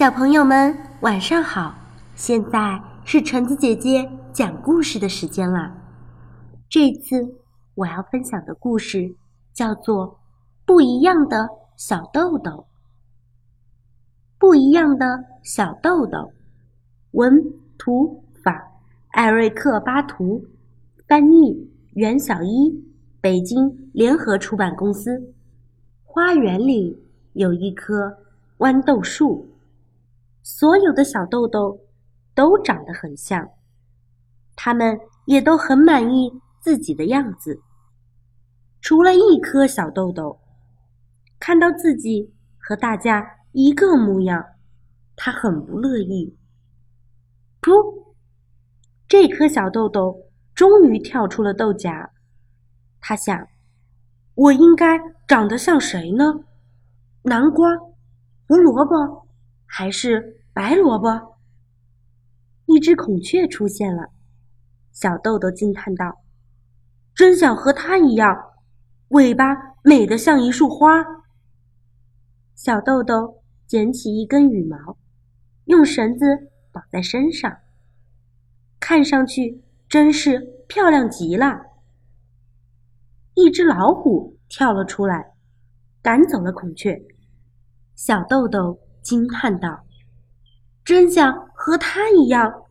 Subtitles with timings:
[0.00, 1.74] 小朋友们，晚上好！
[2.14, 5.76] 现在是橙子姐姐讲故事的时间啦。
[6.70, 7.34] 这次
[7.74, 9.14] 我要分享的故事
[9.52, 10.08] 叫做
[10.64, 12.50] 《不一样的小豆豆》。
[14.38, 16.32] 不一样的小豆豆，
[17.10, 17.38] 文
[17.76, 18.72] 图法
[19.08, 20.46] 艾瑞克巴图，
[21.06, 22.82] 翻译袁小一，
[23.20, 25.34] 北京联合出版公司。
[26.04, 26.98] 花园里
[27.34, 28.16] 有一棵
[28.60, 29.46] 豌豆树。
[30.52, 31.80] 所有的小豆豆
[32.34, 33.50] 都长得很像，
[34.56, 37.62] 他们也都很满意自己的样子。
[38.80, 40.40] 除了一颗小豆豆，
[41.38, 44.44] 看到自己和大家一个模样，
[45.14, 46.36] 他很不乐意。
[47.62, 47.72] 噗！
[49.06, 52.10] 这颗小豆豆终于跳出了豆荚。
[53.00, 53.46] 他想：
[54.34, 56.40] 我应该长得像谁呢？
[57.22, 57.68] 南瓜？
[58.48, 59.26] 胡萝卜？
[59.64, 61.38] 还是白萝卜。
[62.66, 64.10] 一只孔雀出现了，
[64.92, 66.22] 小豆豆惊叹道
[67.14, 68.52] ：“真想和它一样，
[69.08, 69.44] 尾巴
[69.82, 71.04] 美得像一束花。”
[72.54, 74.96] 小豆豆捡起一根羽毛，
[75.64, 76.26] 用绳子
[76.72, 77.58] 绑在身上，
[78.78, 81.60] 看上去真是漂亮极了。
[83.34, 85.32] 一只老虎跳了出来，
[86.02, 87.00] 赶走了孔雀。
[87.94, 88.80] 小豆豆。
[89.02, 89.82] 惊叹道
[90.90, 92.64] ：“真想和他一样，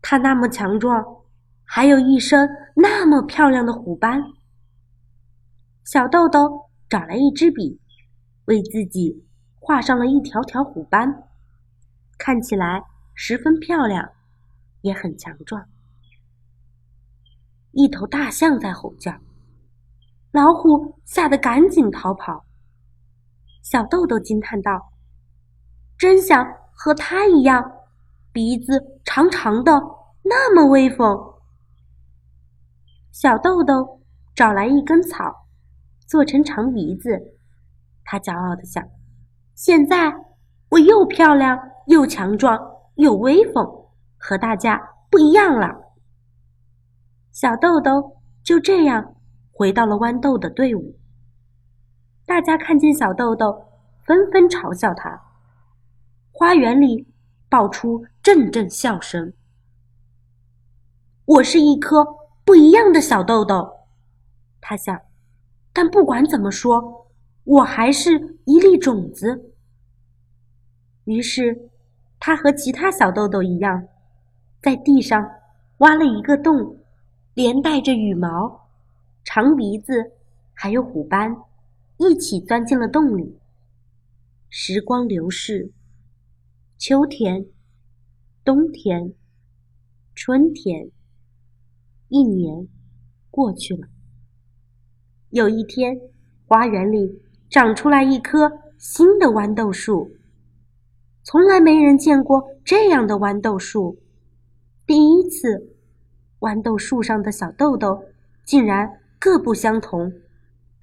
[0.00, 1.04] 他那么强壮，
[1.64, 4.22] 还有一身那么漂亮的虎斑。”
[5.84, 7.78] 小豆豆找来一支笔，
[8.46, 9.22] 为自己
[9.60, 11.28] 画上了一条条虎斑，
[12.16, 14.12] 看起来十分漂亮，
[14.80, 15.62] 也很强壮。
[17.72, 19.12] 一头大象在吼叫，
[20.32, 22.46] 老虎吓得赶紧逃跑。
[23.62, 24.90] 小豆豆惊叹道。
[25.98, 26.46] 真想
[26.80, 27.72] 和他一样，
[28.32, 29.72] 鼻子长长的，
[30.22, 31.34] 那么威风。
[33.10, 34.00] 小豆豆
[34.32, 35.48] 找来一根草，
[36.06, 37.34] 做成长鼻子，
[38.04, 38.88] 他骄傲的想：
[39.56, 40.14] 现在
[40.68, 42.56] 我又漂亮又强壮
[42.94, 43.66] 又威风，
[44.16, 44.80] 和大家
[45.10, 45.80] 不一样了。
[47.32, 49.16] 小豆豆就这样
[49.50, 50.96] 回到了豌豆的队伍。
[52.24, 53.64] 大家看见小豆豆，
[54.04, 55.24] 纷纷嘲笑他。
[56.38, 57.04] 花园里
[57.48, 59.32] 爆出阵阵笑声。
[61.24, 62.06] 我是一颗
[62.44, 63.68] 不一样的小豆豆，
[64.60, 65.00] 他想。
[65.72, 67.08] 但不管怎么说，
[67.42, 69.52] 我还是一粒种子。
[71.06, 71.70] 于是，
[72.20, 73.88] 他和其他小豆豆一样，
[74.62, 75.28] 在地上
[75.78, 76.78] 挖了一个洞，
[77.34, 78.68] 连带着羽毛、
[79.24, 80.12] 长鼻子
[80.54, 81.36] 还有虎斑，
[81.96, 83.40] 一起钻进了洞里。
[84.48, 85.72] 时光流逝。
[86.78, 87.44] 秋天，
[88.44, 89.12] 冬天，
[90.14, 90.92] 春天，
[92.06, 92.68] 一年
[93.32, 93.88] 过去了。
[95.30, 96.00] 有一天，
[96.46, 100.12] 花园里长出来一棵新的豌豆树，
[101.24, 103.98] 从来没人见过这样的豌豆树。
[104.86, 105.74] 第一次，
[106.38, 108.04] 豌豆树上的小豆豆
[108.44, 108.88] 竟然
[109.18, 110.12] 各不相同，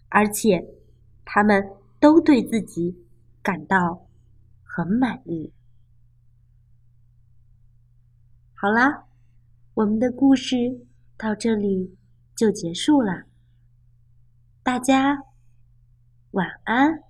[0.10, 0.76] 而且，
[1.24, 1.66] 他们
[2.02, 3.02] 都对自己
[3.42, 4.06] 感到
[4.62, 5.54] 很满意。
[8.66, 9.06] 好啦，
[9.76, 10.88] 我们的故事
[11.18, 11.96] 到这里
[12.36, 13.26] 就结束了。
[14.64, 15.20] 大家
[16.32, 17.04] 晚安。